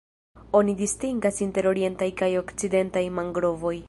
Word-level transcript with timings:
Oni 0.59 0.73
distingas 0.79 1.37
inter 1.47 1.67
Orientaj 1.73 2.07
kaj 2.23 2.31
Okcidentaj 2.43 3.05
mangrovoj. 3.21 3.75